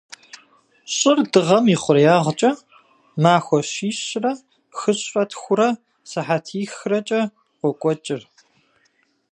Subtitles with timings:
[0.93, 2.51] Щӏыр Дыгъэм и хъуреягъкӏэ
[3.23, 4.31] махуэ щищрэ
[4.77, 5.69] хыщӏрэ тхурэ
[6.09, 7.21] сыхьэтихрэкӏэ
[7.59, 8.21] къокӏуэкӏыр.